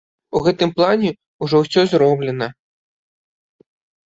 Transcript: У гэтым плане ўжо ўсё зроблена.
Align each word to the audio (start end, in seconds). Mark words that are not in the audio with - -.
У 0.37 0.39
гэтым 0.45 0.71
плане 0.79 1.11
ўжо 1.45 1.55
ўсё 1.65 1.81
зроблена. 1.93 2.47